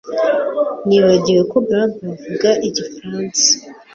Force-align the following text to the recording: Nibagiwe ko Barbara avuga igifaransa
Nibagiwe 0.87 1.41
ko 1.51 1.57
Barbara 1.67 2.07
avuga 2.15 2.49
igifaransa 2.67 3.47